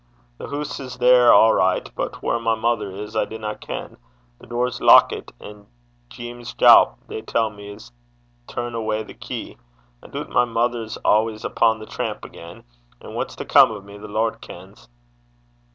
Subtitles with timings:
[0.39, 3.97] 'The hoose is there a' richt, but whaur my mither is I dinna ken.
[4.39, 5.67] The door's lockit, an'
[6.09, 7.91] Jeames Jaup, they tell me 's
[8.47, 9.59] tane awa' the key.
[10.01, 12.63] I doobt my mither's awa' upo' the tramp again,
[12.99, 14.89] and what's to come o' me, the Lord kens.'